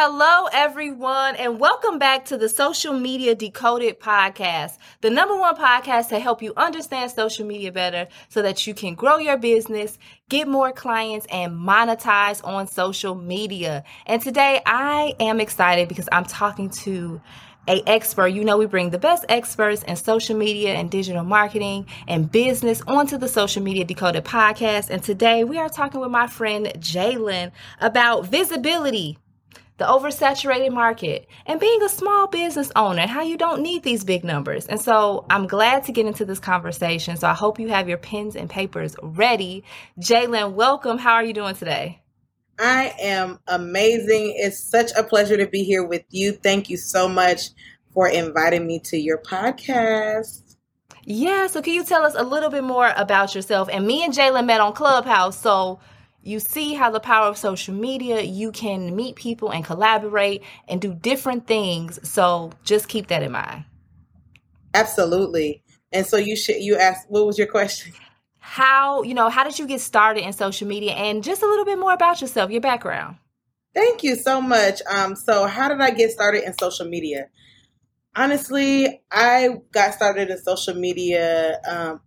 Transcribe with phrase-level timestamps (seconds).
[0.00, 6.10] Hello, everyone, and welcome back to the Social Media Decoded podcast, the number one podcast
[6.10, 9.98] to help you understand social media better so that you can grow your business,
[10.28, 13.82] get more clients, and monetize on social media.
[14.06, 17.20] And today I am excited because I'm talking to
[17.66, 18.28] a expert.
[18.28, 22.82] You know, we bring the best experts in social media and digital marketing and business
[22.86, 24.90] onto the Social Media Decoded podcast.
[24.90, 29.18] And today we are talking with my friend Jalen about visibility
[29.78, 34.24] the oversaturated market, and being a small business owner, how you don't need these big
[34.24, 34.66] numbers.
[34.66, 37.16] And so I'm glad to get into this conversation.
[37.16, 39.64] So I hope you have your pens and papers ready.
[40.00, 40.98] Jalen, welcome.
[40.98, 42.02] How are you doing today?
[42.58, 44.34] I am amazing.
[44.36, 46.32] It's such a pleasure to be here with you.
[46.32, 47.50] Thank you so much
[47.94, 50.56] for inviting me to your podcast.
[51.04, 53.68] Yeah, so can you tell us a little bit more about yourself?
[53.72, 55.78] And me and Jalen met on Clubhouse, so
[56.22, 60.80] you see how the power of social media, you can meet people and collaborate and
[60.80, 61.98] do different things.
[62.08, 63.64] So just keep that in mind.
[64.74, 65.62] Absolutely.
[65.92, 67.92] And so you should you asked what was your question?
[68.38, 71.64] How, you know, how did you get started in social media and just a little
[71.64, 73.16] bit more about yourself, your background?
[73.74, 74.80] Thank you so much.
[74.90, 77.28] Um, so how did I get started in social media?
[78.16, 82.00] Honestly, I got started in social media um,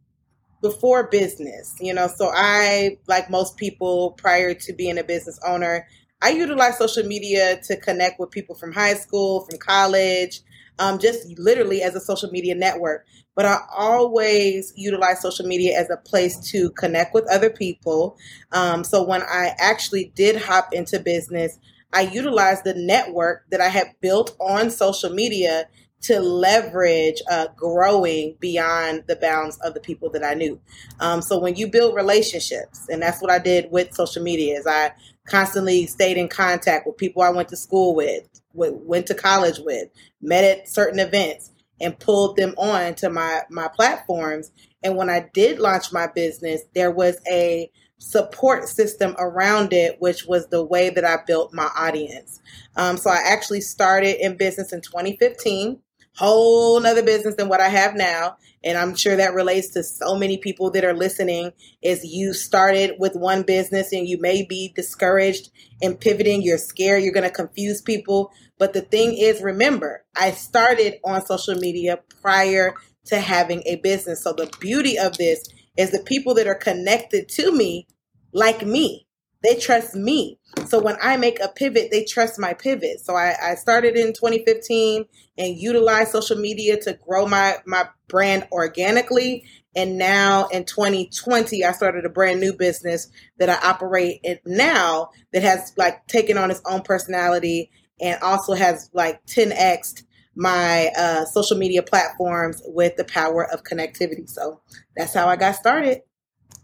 [0.62, 2.08] before business, you know.
[2.08, 5.88] So I, like most people prior to being a business owner,
[6.22, 10.42] I utilize social media to connect with people from high school, from college,
[10.80, 13.06] um, just literally as a social media network.
[13.36, 18.18] But I always utilize social media as a place to connect with other people.
[18.52, 21.58] Um, so when I actually did hop into business,
[21.94, 25.68] I utilized the network that I had built on social media
[26.01, 30.59] to leverage uh, growing beyond the bounds of the people that I knew.
[31.00, 34.66] Um, so when you build relationships, and that's what I did with social media, is
[34.66, 34.94] I
[35.28, 39.90] constantly stayed in contact with people I went to school with, went to college with,
[40.22, 44.51] met at certain events, and pulled them on to my my platforms.
[44.84, 50.25] And when I did launch my business, there was a support system around it, which
[50.25, 52.40] was the way that I built my audience.
[52.75, 55.79] Um, so I actually started in business in 2015
[56.17, 58.38] whole nother business than what I have now.
[58.63, 61.51] And I'm sure that relates to so many people that are listening
[61.81, 65.49] is you started with one business and you may be discouraged
[65.81, 66.44] in pivoting.
[66.44, 67.03] You're scared.
[67.03, 68.31] You're going to confuse people.
[68.59, 74.23] But the thing is, remember, I started on social media prior to having a business.
[74.23, 75.47] So the beauty of this
[75.78, 77.88] is the people that are connected to me
[78.31, 79.07] like me.
[79.44, 80.40] They trust me.
[80.68, 83.00] So when I make a pivot, they trust my pivot.
[83.00, 85.06] So I, I started in 2015
[85.38, 89.46] and utilized social media to grow my, my brand organically.
[89.75, 93.09] And now in 2020, I started a brand new business
[93.40, 98.53] that I operate in now that has like taken on its own personality and also
[98.53, 100.03] has like 10x
[100.35, 104.29] my uh, social media platforms with the power of connectivity.
[104.29, 104.62] So
[104.96, 106.02] that's how I got started.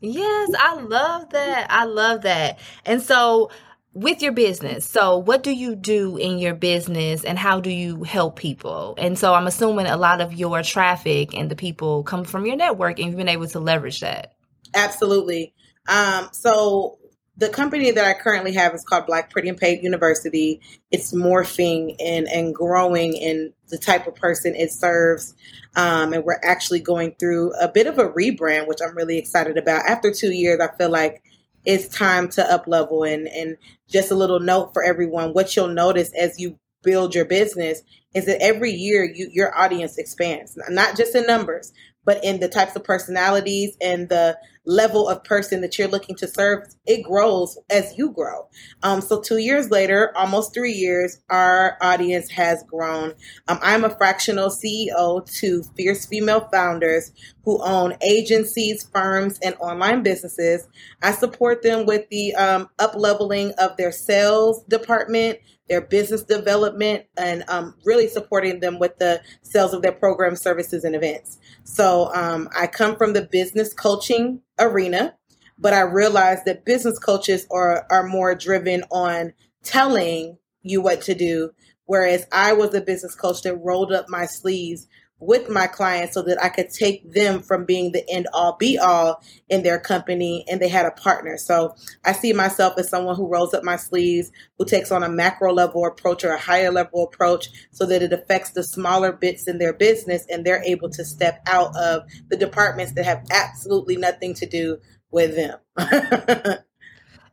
[0.01, 1.67] Yes, I love that.
[1.71, 2.59] I love that.
[2.85, 3.51] And so,
[3.93, 8.03] with your business, so what do you do in your business and how do you
[8.03, 8.95] help people?
[8.97, 12.55] And so, I'm assuming a lot of your traffic and the people come from your
[12.55, 14.35] network and you've been able to leverage that.
[14.75, 15.53] Absolutely.
[15.89, 16.99] Um, so,
[17.37, 20.59] the company that I currently have is called Black Pretty and Paid University.
[20.89, 25.35] It's morphing and, and growing in the type of person it serves.
[25.75, 29.57] Um, and we're actually going through a bit of a rebrand, which I'm really excited
[29.57, 29.85] about.
[29.85, 31.21] After two years, I feel like
[31.63, 33.03] it's time to up level.
[33.03, 37.25] And, and just a little note for everyone what you'll notice as you build your
[37.25, 37.83] business
[38.15, 41.71] is that every year you, your audience expands, not just in numbers,
[42.03, 46.27] but in the types of personalities and the level of person that you're looking to
[46.27, 48.47] serve, it grows as you grow.
[48.83, 53.13] Um, so two years later, almost three years, our audience has grown.
[53.47, 57.11] Um, I'm a fractional CEO to fierce female founders
[57.45, 60.67] who own agencies, firms, and online businesses.
[61.01, 67.05] I support them with the um, up leveling of their sales department, their business development,
[67.17, 71.37] and um, really supporting them with the sales of their programs, services, and events.
[71.63, 75.15] So um, I come from the business coaching arena,
[75.57, 79.33] but I realized that business coaches are, are more driven on
[79.63, 81.51] telling you what to do,
[81.87, 84.87] Whereas I was a business coach that rolled up my sleeves
[85.19, 88.77] with my clients so that I could take them from being the end all be
[88.77, 91.37] all in their company and they had a partner.
[91.37, 91.75] So
[92.05, 95.51] I see myself as someone who rolls up my sleeves, who takes on a macro
[95.51, 99.57] level approach or a higher level approach so that it affects the smaller bits in
[99.57, 104.35] their business and they're able to step out of the departments that have absolutely nothing
[104.35, 104.77] to do
[105.09, 105.57] with them.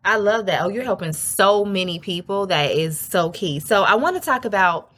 [0.07, 0.63] I love that.
[0.63, 2.47] Oh, you're helping so many people.
[2.47, 3.59] That is so key.
[3.61, 4.94] So I want to talk about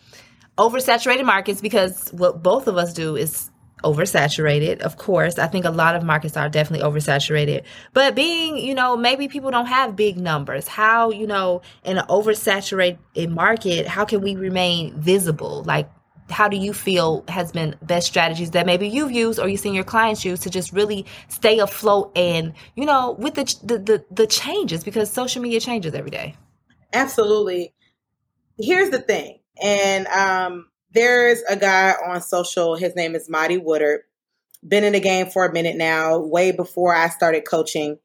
[0.58, 3.50] oversaturated markets because what both of us do is
[3.84, 5.38] oversaturated of course.
[5.38, 7.62] I think a lot of markets are definitely oversaturated.
[7.92, 12.06] But being you know maybe people don't have big numbers how you know in an
[12.06, 15.62] oversaturated market how can we remain visible?
[15.64, 15.90] Like
[16.30, 19.74] how do you feel has been best strategies that maybe you've used or you've seen
[19.74, 24.04] your clients use to just really stay afloat and you know with the the the,
[24.10, 24.84] the changes?
[24.84, 26.34] Because social media changes every day.
[26.94, 27.74] Absolutely.
[28.58, 32.76] Here's the thing and um, there's a guy on social.
[32.76, 34.02] His name is Marty Woodard.
[34.66, 37.98] Been in the game for a minute now, way before I started coaching.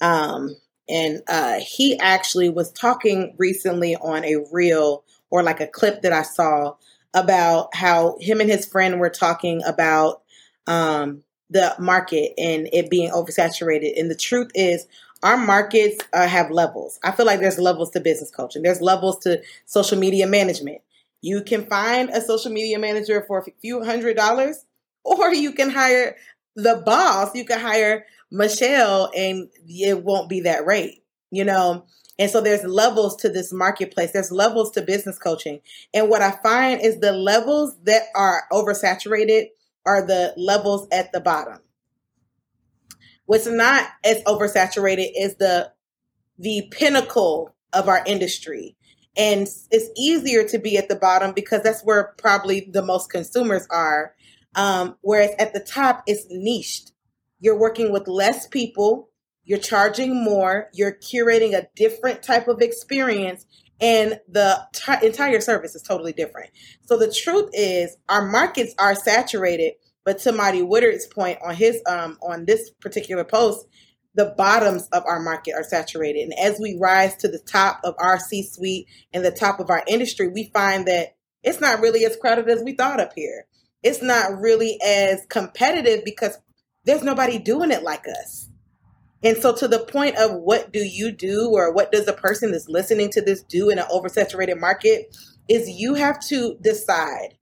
[0.00, 0.56] Um,
[0.88, 6.12] and uh, he actually was talking recently on a reel or like a clip that
[6.12, 6.74] I saw
[7.14, 10.22] about how him and his friend were talking about
[10.66, 13.98] um, the market and it being oversaturated.
[13.98, 14.86] And the truth is,
[15.22, 16.98] our markets uh, have levels.
[17.02, 18.62] I feel like there's levels to business coaching.
[18.62, 20.80] There's levels to social media management.
[21.20, 24.64] You can find a social media manager for a few hundred dollars,
[25.04, 26.16] or you can hire
[26.54, 27.34] the boss.
[27.34, 31.86] You can hire Michelle, and it won't be that rate, you know?
[32.18, 34.12] And so there's levels to this marketplace.
[34.12, 35.60] There's levels to business coaching.
[35.94, 39.46] And what I find is the levels that are oversaturated
[39.86, 41.60] are the levels at the bottom.
[43.26, 45.72] What's not as oversaturated is the
[46.38, 48.76] the pinnacle of our industry
[49.18, 53.66] and it's easier to be at the bottom because that's where probably the most consumers
[53.68, 54.14] are.
[54.54, 56.92] Um, whereas at the top, it's niched.
[57.40, 59.10] You're working with less people,
[59.44, 63.44] you're charging more, you're curating a different type of experience,
[63.80, 66.50] and the t- entire service is totally different.
[66.82, 69.74] So the truth is, our markets are saturated.
[70.04, 73.66] But to Marty Woodard's point on his um, on this particular post,
[74.18, 76.22] the bottoms of our market are saturated.
[76.22, 79.70] And as we rise to the top of our C suite and the top of
[79.70, 83.46] our industry, we find that it's not really as crowded as we thought up here.
[83.84, 86.36] It's not really as competitive because
[86.84, 88.50] there's nobody doing it like us.
[89.22, 92.50] And so, to the point of what do you do, or what does a person
[92.50, 95.16] that's listening to this do in an oversaturated market,
[95.48, 97.34] is you have to decide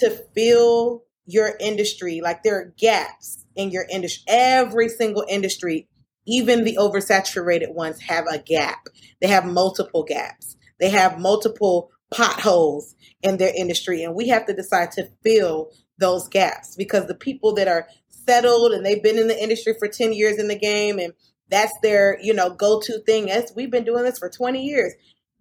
[0.00, 2.20] to fill your industry.
[2.22, 4.24] Like there are gaps in your industry.
[4.28, 5.88] Every single industry
[6.26, 8.88] even the oversaturated ones have a gap.
[9.20, 10.56] They have multiple gaps.
[10.80, 14.02] They have multiple potholes in their industry.
[14.02, 18.72] And we have to decide to fill those gaps because the people that are settled
[18.72, 21.12] and they've been in the industry for 10 years in the game and
[21.50, 23.30] that's their, you know, go-to thing.
[23.30, 24.94] As we've been doing this for 20 years.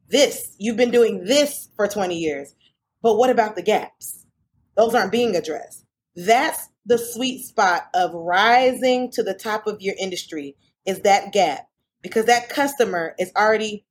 [0.09, 2.53] This, you've been doing this for 20 years.
[3.01, 4.25] But what about the gaps?
[4.75, 5.85] Those aren't being addressed.
[6.15, 11.67] That's the sweet spot of rising to the top of your industry is that gap.
[12.01, 13.85] Because that customer is already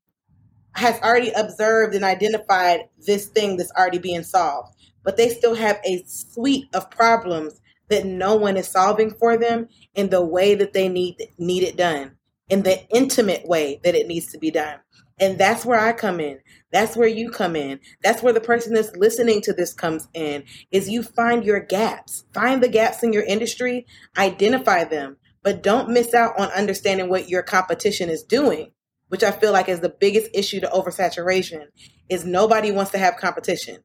[0.75, 4.75] has already observed and identified this thing that's already being solved.
[5.03, 9.69] But they still have a suite of problems that no one is solving for them
[9.95, 12.13] in the way that they need need it done
[12.49, 14.79] in the intimate way that it needs to be done.
[15.21, 16.41] And that's where i come in.
[16.73, 17.81] That's where you come in.
[18.03, 22.25] That's where the person that's listening to this comes in is you find your gaps.
[22.35, 23.87] Find the gaps in your industry.
[24.17, 28.73] Identify them but don't miss out on understanding what your competition is doing
[29.09, 31.67] which i feel like is the biggest issue to oversaturation
[32.09, 33.79] is nobody wants to have competition.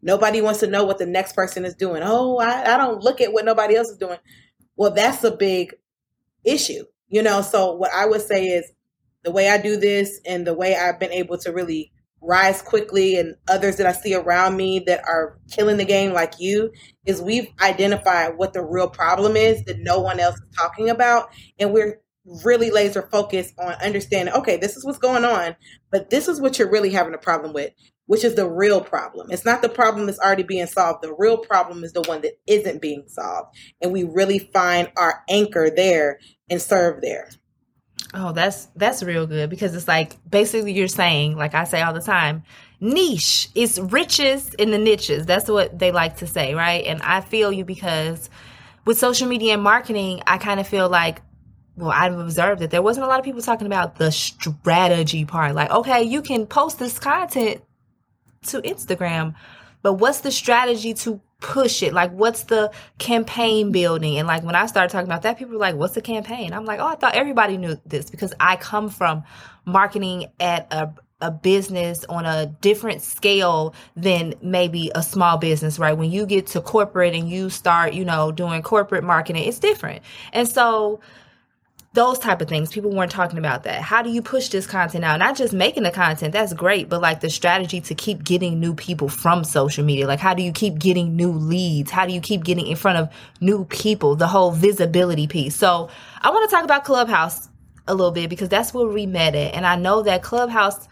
[0.00, 2.02] Nobody wants to know what the next person is doing.
[2.04, 4.18] Oh I, I don't look at what nobody else is doing.
[4.76, 5.74] Well that's a big
[6.44, 7.42] issue you know?
[7.42, 8.70] So what i would say is
[9.24, 13.16] the way i do this and the way i've been able to really rise quickly
[13.16, 16.72] and others that I see around me that are killing the game like you
[17.06, 21.30] is we've identified what the real problem is that no one else is talking about.
[21.58, 22.00] And we're
[22.44, 25.56] really laser focused on understanding okay this is what's going on
[25.90, 27.72] but this is what you're really having a problem with
[28.08, 29.30] which is the real problem.
[29.30, 31.02] It's not the problem that's already being solved.
[31.02, 33.54] The real problem is the one that isn't being solved.
[33.82, 36.18] And we really find our anchor there
[36.50, 37.28] and serve there
[38.14, 41.92] Oh, that's that's real good because it's like basically you're saying, like I say all
[41.92, 42.42] the time,
[42.80, 45.26] niche is riches in the niches.
[45.26, 46.84] That's what they like to say, right?
[46.86, 48.30] And I feel you because
[48.86, 51.20] with social media and marketing, I kind of feel like
[51.76, 55.54] well, I've observed that there wasn't a lot of people talking about the strategy part.
[55.54, 57.62] Like, okay, you can post this content
[58.48, 59.36] to Instagram.
[59.82, 61.92] But what's the strategy to push it?
[61.92, 64.18] Like, what's the campaign building?
[64.18, 66.52] And like, when I started talking about that, people were like, what's the campaign?
[66.52, 69.22] I'm like, oh, I thought everybody knew this because I come from
[69.64, 70.90] marketing at a,
[71.20, 75.92] a business on a different scale than maybe a small business, right?
[75.96, 80.02] When you get to corporate and you start, you know, doing corporate marketing, it's different.
[80.32, 81.00] And so,
[81.94, 82.70] those type of things.
[82.70, 83.80] People weren't talking about that.
[83.80, 85.18] How do you push this content out?
[85.18, 88.74] Not just making the content that's great but like the strategy to keep getting new
[88.74, 90.06] people from social media.
[90.06, 91.90] Like how do you keep getting new leads?
[91.90, 94.16] How do you keep getting in front of new people?
[94.16, 95.56] The whole visibility piece.
[95.56, 95.88] So
[96.20, 97.48] i want to talk about clubhouse
[97.86, 100.88] a little bit because that's where we met it and i know that clubhouse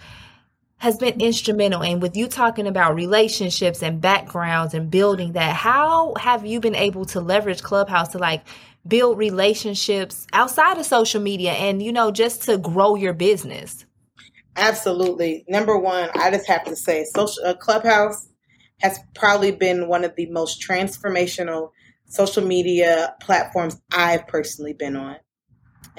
[0.78, 5.56] has been instrumental and with you talking about relationships and backgrounds and building that.
[5.56, 8.44] How have you been able to leverage clubhouse to like
[8.88, 13.84] build relationships outside of social media and, you know, just to grow your business?
[14.56, 15.44] Absolutely.
[15.48, 18.28] Number one, I just have to say, social uh, Clubhouse
[18.80, 21.70] has probably been one of the most transformational
[22.06, 25.16] social media platforms I've personally been on.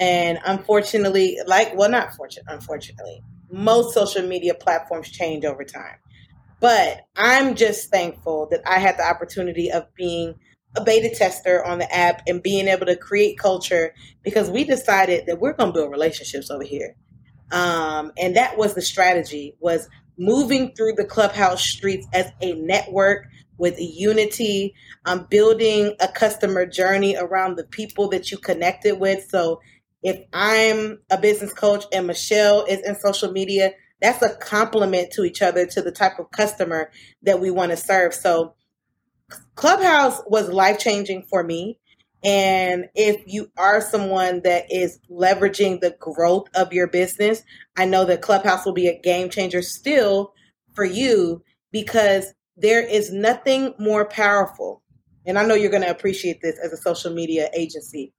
[0.00, 5.96] And unfortunately, like, well, not fortunate, unfortunately, most social media platforms change over time.
[6.60, 10.34] But I'm just thankful that I had the opportunity of being
[10.76, 15.26] a beta tester on the app and being able to create culture because we decided
[15.26, 16.94] that we're going to build relationships over here.
[17.50, 23.26] Um, and that was the strategy was moving through the clubhouse streets as a network
[23.56, 29.28] with unity, um, building a customer journey around the people that you connected with.
[29.30, 29.60] So
[30.02, 35.24] if I'm a business coach and Michelle is in social media, that's a compliment to
[35.24, 36.90] each other to the type of customer
[37.22, 38.14] that we want to serve.
[38.14, 38.54] So
[39.54, 41.78] Clubhouse was life changing for me.
[42.24, 47.42] And if you are someone that is leveraging the growth of your business,
[47.76, 50.32] I know that Clubhouse will be a game changer still
[50.74, 51.42] for you
[51.72, 54.82] because there is nothing more powerful.
[55.26, 58.12] And I know you're going to appreciate this as a social media agency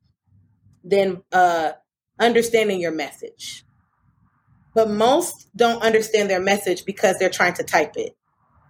[0.84, 1.74] than uh,
[2.20, 3.66] understanding your message.
[4.76, 8.16] But most don't understand their message because they're trying to type it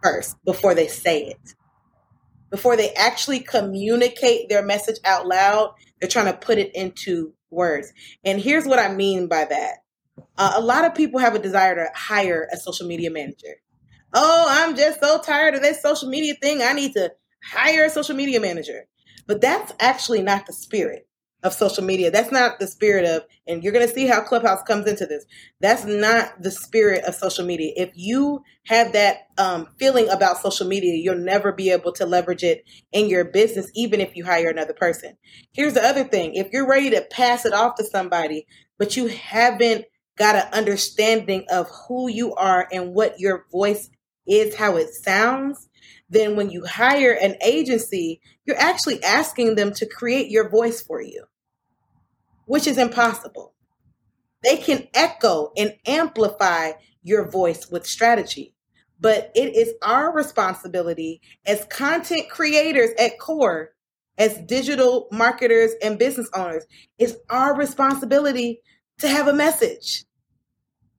[0.04, 1.56] first before they say it
[2.50, 7.92] before they actually communicate their message out loud, they're trying to put it into words.
[8.24, 9.78] And here's what I mean by that.
[10.38, 13.56] Uh, a lot of people have a desire to hire a social media manager.
[14.14, 16.62] Oh, I'm just so tired of this social media thing.
[16.62, 17.12] I need to
[17.44, 18.86] hire a social media manager.
[19.28, 21.09] But that's actually not the spirit
[21.44, 22.12] of social media.
[22.12, 25.26] That's not the spirit of, and you're going to see how Clubhouse comes into this.
[25.62, 27.74] That's not the spirit of social media.
[27.78, 32.44] If you have that um, feeling about social media, you'll never be able to leverage
[32.44, 35.18] it in your business, even if you hire another person.
[35.54, 38.46] Here's the other thing if you're ready to pass it off to somebody,
[38.78, 39.86] but you haven't
[40.18, 43.90] got an understanding of who you are and what your voice
[44.28, 45.70] is, how it sounds,
[46.10, 51.02] then when you hire an agency, you're actually asking them to create your voice for
[51.02, 51.26] you,
[52.50, 53.54] which is impossible.
[54.44, 56.72] They can echo and amplify
[57.04, 58.56] your voice with strategy,
[59.00, 63.74] but it is our responsibility as content creators at core,
[64.18, 66.66] as digital marketers and business owners,
[66.98, 68.62] it's our responsibility
[68.98, 70.06] to have a message.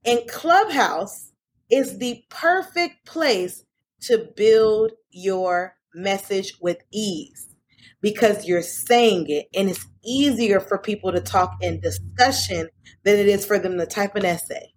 [0.05, 1.33] And Clubhouse
[1.69, 3.65] is the perfect place
[4.03, 7.49] to build your message with ease
[8.01, 12.69] because you're saying it and it's easier for people to talk in discussion
[13.03, 14.67] than it is for them to type an essay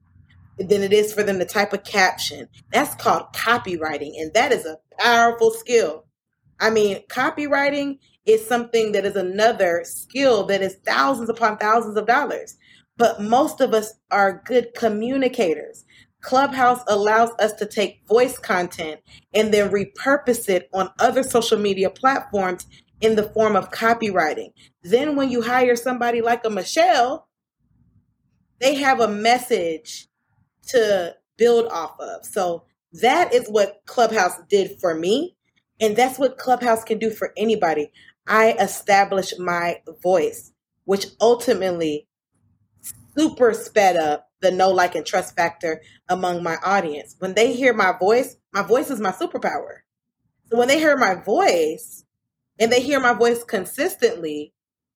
[0.58, 2.48] than it is for them to type a caption.
[2.72, 6.04] That's called copywriting and that is a powerful skill.
[6.60, 12.06] I mean copywriting is something that is another skill that is thousands upon thousands of
[12.06, 12.56] dollars.
[12.96, 15.84] But most of us are good communicators.
[16.20, 19.00] Clubhouse allows us to take voice content
[19.34, 22.66] and then repurpose it on other social media platforms
[23.00, 24.52] in the form of copywriting.
[24.82, 27.28] Then, when you hire somebody like a Michelle,
[28.60, 30.08] they have a message
[30.68, 32.24] to build off of.
[32.24, 32.64] So,
[33.02, 35.36] that is what Clubhouse did for me.
[35.80, 37.90] And that's what Clubhouse can do for anybody.
[38.26, 40.52] I established my voice,
[40.84, 42.08] which ultimately
[43.16, 47.16] super sped up the know, like, and trust factor among my audience.
[47.18, 49.78] When they hear my voice, my voice is my superpower.
[50.50, 52.03] So when they hear my voice
[52.58, 54.52] and they hear my voice consistently,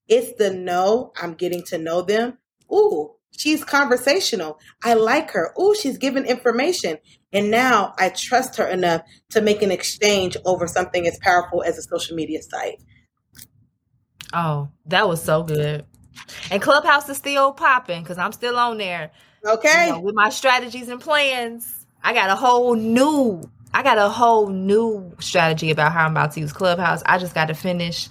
[0.07, 2.37] it's the know, I'm getting to know them.
[2.71, 4.59] Ooh, she's conversational.
[4.83, 5.53] I like her.
[5.59, 6.97] Ooh, she's giving information.
[7.31, 9.01] And now I trust her enough
[9.31, 12.81] to make an exchange over something as powerful as a social media site.
[14.33, 15.85] Oh, that was so good.
[16.51, 19.11] And Clubhouse is still popping because I'm still on there.
[19.45, 19.87] Okay.
[19.87, 23.41] You know, with my strategies and plans, I got a whole new
[23.73, 27.03] I got a whole new strategy about how I'm about to use Clubhouse.
[27.05, 28.09] I just got to finish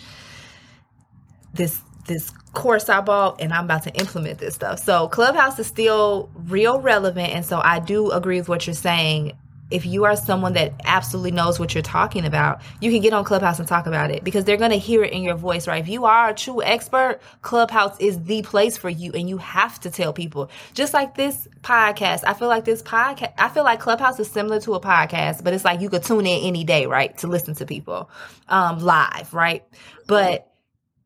[1.55, 4.81] this this course I bought and I'm about to implement this stuff.
[4.81, 9.33] So Clubhouse is still real relevant and so I do agree with what you're saying
[9.71, 13.25] if you are someone that absolutely knows what you're talking about, you can get on
[13.25, 15.83] Clubhouse and talk about it because they're going to hear it in your voice, right?
[15.83, 19.79] If you are a true expert, Clubhouse is the place for you and you have
[19.81, 20.51] to tell people.
[20.73, 24.61] Just like this podcast, I feel like this podcast, I feel like Clubhouse is similar
[24.61, 27.17] to a podcast, but it's like you could tune in any day, right?
[27.19, 28.11] To listen to people
[28.49, 29.65] um, live, right?
[30.07, 30.51] But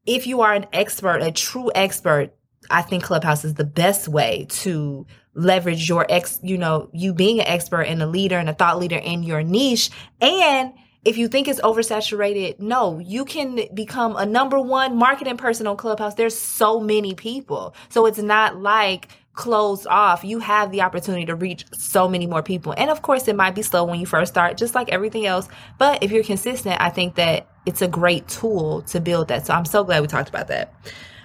[0.07, 2.35] if you are an expert, a true expert,
[2.71, 7.41] I think Clubhouse is the best way to leverage your ex, you know, you being
[7.41, 9.91] an expert and a leader and a thought leader in your niche.
[10.21, 10.73] And
[11.05, 15.77] if you think it's oversaturated, no, you can become a number one marketing person on
[15.77, 16.15] Clubhouse.
[16.15, 17.75] There's so many people.
[17.89, 20.23] So it's not like closed off.
[20.23, 22.75] You have the opportunity to reach so many more people.
[22.77, 25.49] And of course, it might be slow when you first start, just like everything else.
[25.79, 29.47] But if you're consistent, I think that it's a great tool to build that.
[29.47, 30.75] So I'm so glad we talked about that.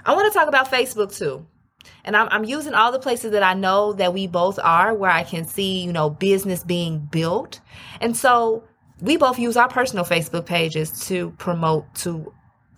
[0.06, 1.46] I want to talk about Facebook too
[2.04, 5.12] and I'm, I'm using all the places that I know that we both are where
[5.12, 7.60] I can see, you know, business being built.
[8.02, 8.64] And so
[9.02, 12.34] we both use our personal Facebook pages to promote to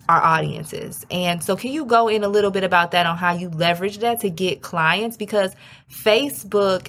[0.08, 1.06] our audiences.
[1.10, 3.98] And so can you go in a little bit about that on how you leverage
[3.98, 5.16] that to get clients?
[5.16, 5.54] Because
[5.90, 6.88] Facebook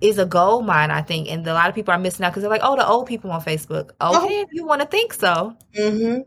[0.00, 1.30] is a gold mine, I think.
[1.30, 3.30] And a lot of people are missing out because they're like, oh, the old people
[3.30, 3.90] on Facebook.
[4.00, 4.24] Oh.
[4.24, 4.42] Okay, oh.
[4.42, 5.56] if you want to think so.
[5.76, 6.20] Mm-hmm.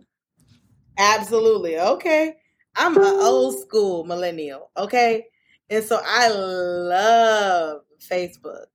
[0.97, 1.79] Absolutely.
[1.79, 2.35] Okay.
[2.77, 4.71] I'm an old school millennial.
[4.77, 5.25] Okay.
[5.69, 8.65] And so I love Facebook.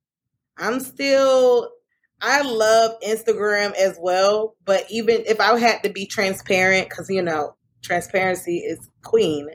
[0.59, 1.71] I'm still,
[2.21, 4.56] I love Instagram as well.
[4.64, 9.49] But even if I had to be transparent, because, you know, transparency is queen,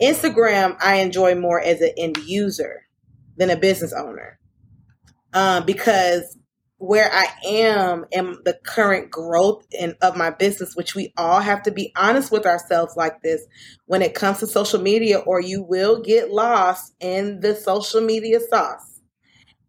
[0.00, 2.86] Instagram I enjoy more as an end user
[3.36, 4.38] than a business owner.
[5.32, 6.36] Um, because
[6.80, 11.62] where I am in the current growth in, of my business, which we all have
[11.64, 13.46] to be honest with ourselves like this
[13.84, 18.40] when it comes to social media, or you will get lost in the social media
[18.40, 19.02] sauce.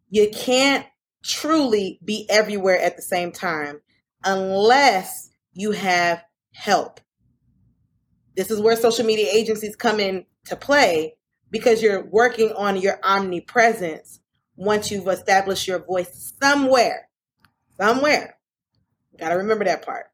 [0.10, 0.86] You can't
[1.21, 3.82] truly be everywhere at the same time
[4.24, 7.02] unless you have help.
[8.38, 11.15] This is where social media agencies come in to play
[11.50, 14.21] because you're working on your omnipresence
[14.56, 17.10] once you've established your voice somewhere.
[17.78, 18.38] Somewhere.
[19.20, 20.08] Got to remember that part.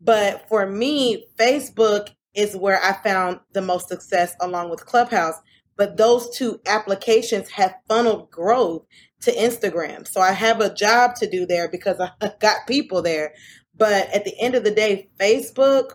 [0.00, 5.36] But for me, Facebook is where I found the most success along with Clubhouse.
[5.76, 8.84] But those two applications have funneled growth
[9.22, 10.06] to Instagram.
[10.06, 12.10] So I have a job to do there because I
[12.40, 13.34] got people there.
[13.76, 15.92] But at the end of the day, Facebook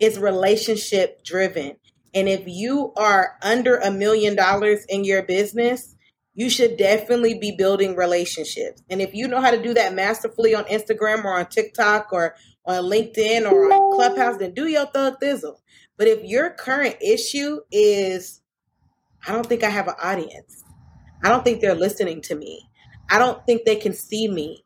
[0.00, 1.76] is relationship driven.
[2.14, 5.96] And if you are under a million dollars in your business,
[6.38, 8.80] you should definitely be building relationships.
[8.88, 12.36] And if you know how to do that masterfully on Instagram or on TikTok or
[12.64, 15.56] on LinkedIn or on Clubhouse, then do your thug thizzle.
[15.96, 18.40] But if your current issue is,
[19.26, 20.62] I don't think I have an audience,
[21.24, 22.70] I don't think they're listening to me,
[23.10, 24.64] I don't think they can see me,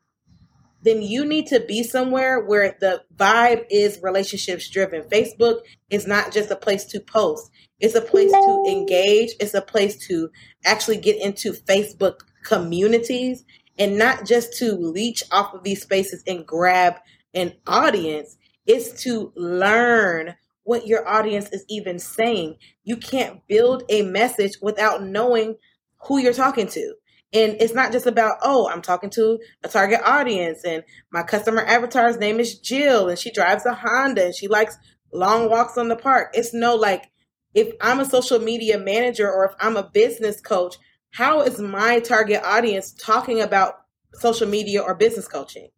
[0.83, 5.03] then you need to be somewhere where the vibe is relationships driven.
[5.03, 9.63] Facebook is not just a place to post, it's a place to engage, it's a
[9.63, 10.31] place to
[10.65, 13.45] actually get into Facebook communities
[13.79, 16.97] and not just to leech off of these spaces and grab
[17.35, 18.37] an audience.
[18.67, 22.57] It's to learn what your audience is even saying.
[22.85, 25.57] You can't build a message without knowing
[26.05, 26.95] who you're talking to.
[27.33, 31.63] And it's not just about, oh, I'm talking to a target audience and my customer
[31.63, 34.77] avatar's name is Jill and she drives a Honda and she likes
[35.13, 36.31] long walks on the park.
[36.35, 37.11] It's no like,
[37.55, 40.77] if I'm a social media manager or if I'm a business coach,
[41.11, 43.75] how is my target audience talking about
[44.15, 45.69] social media or business coaching?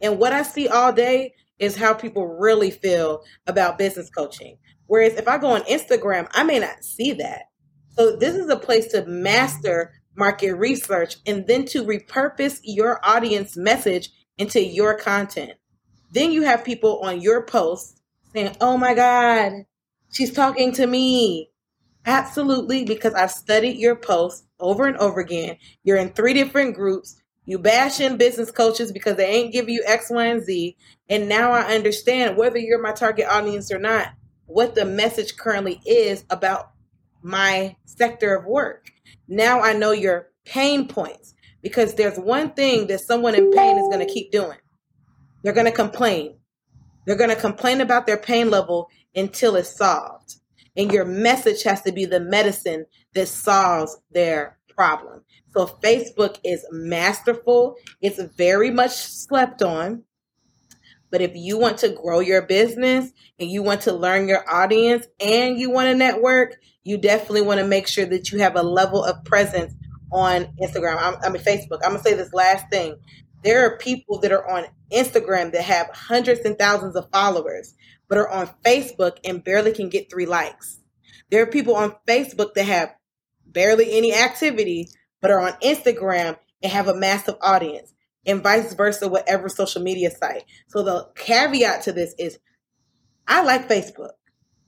[0.00, 4.58] And what I see all day is how people really feel about business coaching.
[4.86, 7.42] Whereas if I go on Instagram, I may not see that.
[7.90, 13.56] So this is a place to master market research, and then to repurpose your audience
[13.56, 15.52] message into your content.
[16.12, 18.00] Then you have people on your posts
[18.32, 19.52] saying, Oh my God,
[20.10, 21.50] she's talking to me.
[22.04, 25.56] Absolutely, because I've studied your posts over and over again.
[25.84, 27.16] You're in three different groups.
[27.44, 30.76] You bash in business coaches because they ain't give you X, Y, and Z.
[31.08, 34.08] And now I understand whether you're my target audience or not,
[34.46, 36.72] what the message currently is about
[37.22, 38.90] my sector of work.
[39.32, 43.88] Now I know your pain points because there's one thing that someone in pain is
[43.88, 44.58] going to keep doing.
[45.42, 46.36] They're going to complain.
[47.06, 50.34] They're going to complain about their pain level until it's solved.
[50.76, 55.22] And your message has to be the medicine that solves their problem.
[55.56, 57.76] So Facebook is masterful.
[58.02, 60.04] It's very much slept on.
[61.12, 65.06] But if you want to grow your business and you want to learn your audience
[65.20, 68.62] and you want to network, you definitely want to make sure that you have a
[68.62, 69.74] level of presence
[70.10, 70.96] on Instagram.
[70.98, 71.80] I'm, I mean, Facebook.
[71.84, 72.96] I'm going to say this last thing.
[73.44, 77.74] There are people that are on Instagram that have hundreds and thousands of followers,
[78.08, 80.80] but are on Facebook and barely can get three likes.
[81.30, 82.94] There are people on Facebook that have
[83.44, 84.88] barely any activity,
[85.20, 87.92] but are on Instagram and have a massive audience
[88.26, 90.44] and vice versa, whatever social media site.
[90.68, 92.38] So the caveat to this is
[93.26, 94.12] I like Facebook.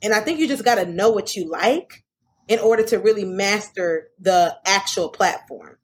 [0.02, 2.04] And I think you just got to know what you like
[2.48, 5.78] in order to really master the actual platform.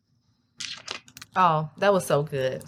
[1.37, 2.62] Oh, that was so good.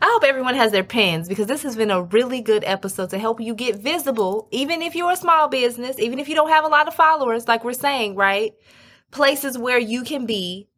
[0.00, 3.18] I hope everyone has their pens because this has been a really good episode to
[3.18, 6.64] help you get visible, even if you're a small business, even if you don't have
[6.64, 8.52] a lot of followers, like we're saying, right?
[9.10, 10.68] Places where you can be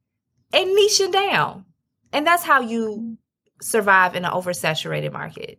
[0.52, 1.64] and niching down.
[2.12, 3.18] And that's how you
[3.60, 5.58] survive in an oversaturated market.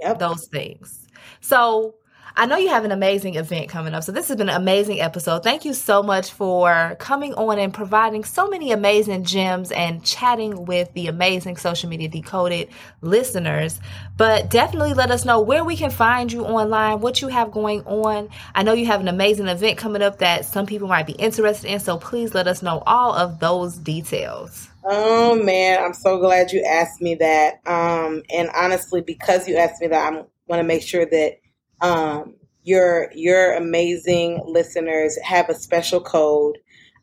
[0.00, 0.18] Yep.
[0.18, 1.06] Those things.
[1.40, 1.94] So
[2.40, 4.04] I know you have an amazing event coming up.
[4.04, 5.42] So this has been an amazing episode.
[5.42, 10.64] Thank you so much for coming on and providing so many amazing gems and chatting
[10.64, 12.68] with the amazing social media decoded
[13.00, 13.80] listeners.
[14.16, 17.82] But definitely let us know where we can find you online, what you have going
[17.86, 18.28] on.
[18.54, 21.68] I know you have an amazing event coming up that some people might be interested
[21.68, 21.80] in.
[21.80, 24.68] So please let us know all of those details.
[24.90, 27.56] Oh man, I'm so glad you asked me that.
[27.66, 31.34] Um, and honestly, because you asked me that, I want to make sure that
[31.82, 36.56] um, your your amazing listeners have a special code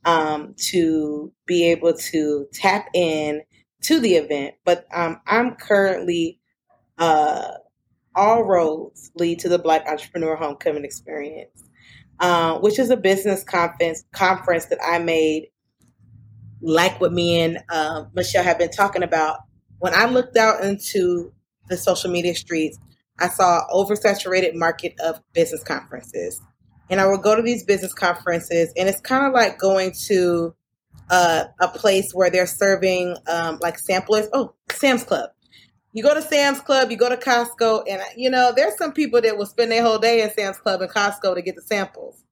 [0.03, 3.43] um, to be able to tap in
[3.83, 4.55] to the event.
[4.65, 6.39] But um, I'm currently
[6.97, 7.51] uh,
[8.15, 11.63] all roads lead to the Black Entrepreneur Homecoming Experience,
[12.19, 15.49] uh, which is a business conference conference that I made.
[16.65, 19.37] Like what me and uh, Michelle have been talking about,
[19.79, 21.31] when I looked out into
[21.69, 22.79] the social media streets,
[23.19, 26.41] I saw oversaturated market of business conferences.
[26.89, 30.55] And I would go to these business conferences, and it's kind of like going to
[31.09, 34.27] uh, a place where they're serving um, like samplers.
[34.33, 35.29] Oh, Sam's Club.
[35.93, 39.21] You go to Sam's Club, you go to Costco, and you know there's some people
[39.21, 42.23] that will spend their whole day in Sam's Club and Costco to get the samples.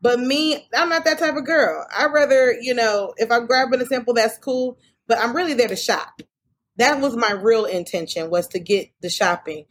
[0.00, 1.86] But me, I'm not that type of girl.
[1.96, 4.78] I rather, you know, if I'm grabbing a sample, that's cool.
[5.06, 6.22] But I'm really there to shop.
[6.76, 9.66] That was my real intention was to get the shopping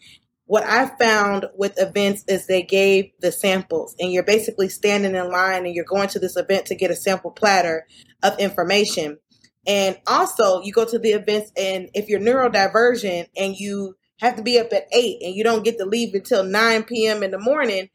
[0.50, 5.30] what I found with events is they gave the samples, and you're basically standing in
[5.30, 7.86] line and you're going to this event to get a sample platter
[8.24, 9.20] of information.
[9.68, 14.42] And also, you go to the events, and if you're neurodivergent and you have to
[14.42, 17.22] be up at eight and you don't get to leave until 9 p.m.
[17.22, 17.90] in the morning,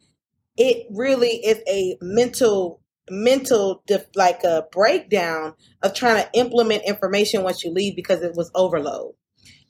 [0.57, 3.83] it really is a mental mental
[4.15, 9.13] like a breakdown of trying to implement information once you leave because it was overload.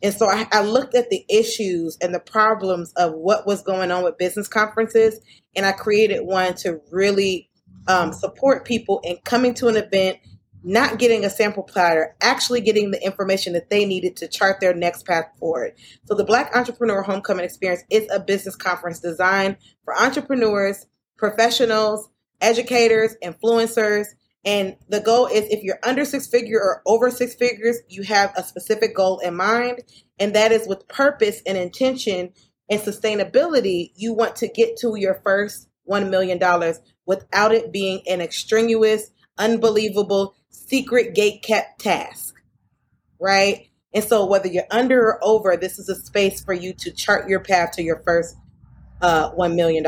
[0.02, 3.90] And so I, I, looked at the issues and the problems of what was going
[3.90, 5.18] on with business conferences,
[5.56, 7.48] and I created one to really
[7.88, 10.18] um, support people in coming to an event,
[10.64, 14.74] not getting a sample platter, actually getting the information that they needed to chart their
[14.74, 15.74] next path forward.
[16.06, 22.08] So the Black Entrepreneur Homecoming Experience is a business conference designed for entrepreneurs, professionals,
[22.40, 24.06] educators, influencers,
[24.44, 28.32] and the goal is if you're under six figure or over six figures, you have
[28.36, 29.80] a specific goal in mind.
[30.18, 32.32] And that is with purpose and intention
[32.70, 36.38] and sustainability, you want to get to your first $1 million
[37.06, 42.34] without it being an extraneous, unbelievable, secret gate kept task.
[43.20, 43.68] Right?
[43.94, 47.28] And so whether you're under or over, this is a space for you to chart
[47.28, 48.36] your path to your first
[49.00, 49.84] uh, $1 million.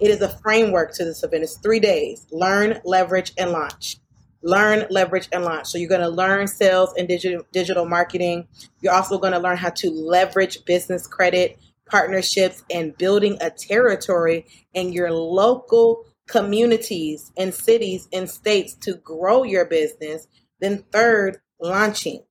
[0.00, 1.44] It is a framework to this event.
[1.44, 3.98] It's three days learn, leverage, and launch.
[4.42, 5.68] Learn, leverage, and launch.
[5.68, 8.48] So you're going to learn sales and digital, digital marketing.
[8.80, 14.46] You're also going to learn how to leverage business credit, partnerships, and building a territory
[14.74, 20.26] in your local communities and cities and states to grow your business.
[20.60, 22.24] Then, third, launching.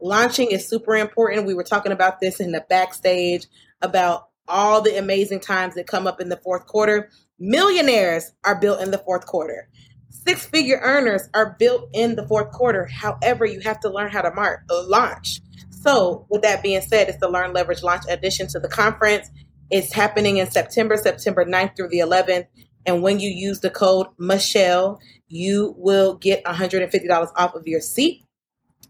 [0.00, 1.44] Launching is super important.
[1.44, 3.48] We were talking about this in the backstage
[3.82, 7.10] about all the amazing times that come up in the fourth quarter.
[7.36, 9.68] Millionaires are built in the fourth quarter.
[10.08, 12.86] Six figure earners are built in the fourth quarter.
[12.86, 15.40] However, you have to learn how to mark, launch.
[15.70, 19.28] So, with that being said, it's the Learn Leverage Launch addition to the conference.
[19.68, 22.46] It's happening in September, September 9th through the 11th.
[22.86, 28.22] And when you use the code Michelle, you will get $150 off of your seat.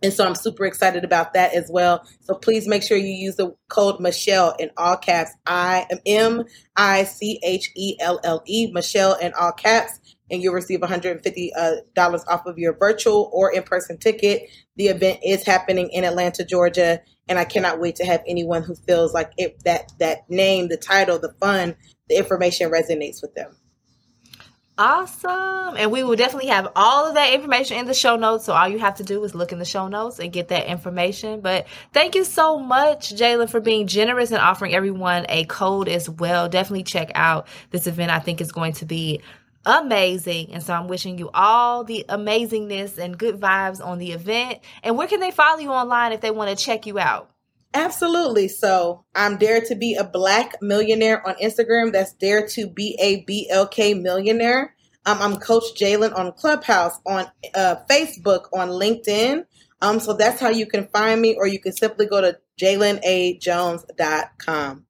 [0.02, 2.06] And so I'm super excited about that as well.
[2.20, 5.30] So please make sure you use the code Michelle in all caps.
[5.46, 6.44] I am M
[6.76, 9.98] I C H E L L E, Michelle in all caps.
[10.30, 14.42] and you'll receive $150 uh, off of your virtual or in person ticket.
[14.76, 18.74] The event is happening in Atlanta, Georgia, and I cannot wait to have anyone who
[18.74, 21.76] feels like it, that that name, the title, the fun,
[22.08, 23.56] the information resonates with them.
[24.78, 25.76] Awesome.
[25.78, 28.44] And we will definitely have all of that information in the show notes.
[28.44, 30.66] So all you have to do is look in the show notes and get that
[30.66, 31.40] information.
[31.40, 36.10] But thank you so much, Jalen, for being generous and offering everyone a code as
[36.10, 36.50] well.
[36.50, 38.10] Definitely check out this event.
[38.10, 39.22] I think is going to be
[39.64, 40.52] amazing.
[40.52, 44.58] And so I'm wishing you all the amazingness and good vibes on the event.
[44.82, 47.30] And where can they follow you online if they want to check you out?
[47.76, 48.48] Absolutely.
[48.48, 51.92] So I'm Dare to Be a Black Millionaire on Instagram.
[51.92, 54.74] That's Dare to Be a BLK Millionaire.
[55.04, 59.44] Um, I'm Coach Jalen on Clubhouse, on uh, Facebook, on LinkedIn.
[59.82, 64.86] Um, so that's how you can find me, or you can simply go to jalenajones.com.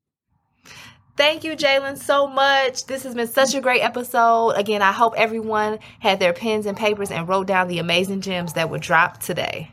[1.16, 2.86] Thank you, Jalen, so much.
[2.86, 4.50] This has been such a great episode.
[4.50, 8.52] Again, I hope everyone had their pens and papers and wrote down the amazing gems
[8.52, 9.72] that were dropped today.